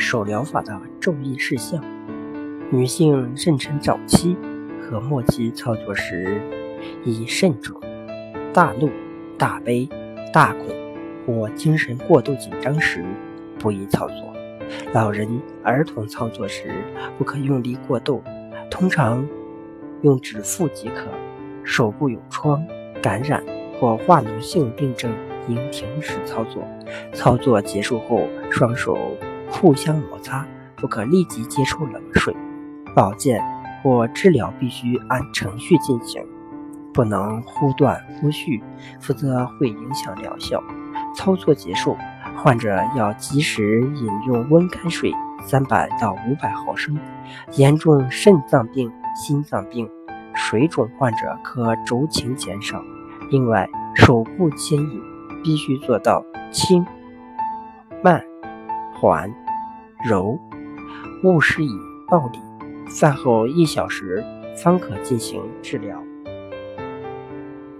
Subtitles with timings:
[0.00, 1.78] 手疗法的注意事项：
[2.70, 4.34] 女性妊娠早期
[4.80, 6.40] 和末期操作时
[7.04, 7.78] 宜慎重，
[8.50, 8.90] 大怒、
[9.36, 9.86] 大悲、
[10.32, 10.66] 大恐
[11.26, 13.04] 或精神过度紧张时
[13.58, 14.16] 不宜操作。
[14.94, 15.28] 老人、
[15.62, 16.82] 儿童操作时
[17.18, 18.22] 不可用力过度，
[18.70, 19.24] 通常
[20.00, 21.04] 用指腹即可。
[21.62, 22.66] 手部有疮、
[23.02, 23.44] 感染
[23.78, 25.12] 或化脓性病症，
[25.46, 26.66] 应停止操作。
[27.12, 28.96] 操作结束后，双手
[29.50, 30.46] 互相摩擦，
[30.76, 32.34] 不可立即接触冷水。
[32.94, 33.42] 保健
[33.82, 36.24] 或治疗必须按程序进行，
[36.92, 38.62] 不能忽断忽续，
[39.00, 40.62] 否则会影响疗效。
[41.14, 41.96] 操作结束，
[42.36, 46.98] 患者要及时饮用温开水三百到五百毫升。
[47.56, 49.88] 严重肾脏病、心脏病。
[50.32, 52.82] 水肿患者可酌情减少。
[53.30, 55.02] 另外，手部牵引
[55.42, 56.86] 必须做到轻、
[58.02, 58.22] 慢、
[58.94, 59.32] 缓、
[60.04, 60.38] 柔，
[61.22, 61.70] 勿施以
[62.08, 62.38] 暴力。
[63.00, 64.24] 饭后一小时
[64.56, 66.02] 方可进行治疗。